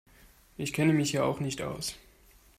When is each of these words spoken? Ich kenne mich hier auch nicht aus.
Ich 0.57 0.73
kenne 0.73 0.93
mich 0.93 1.11
hier 1.11 1.23
auch 1.23 1.39
nicht 1.39 1.61
aus. 1.61 1.93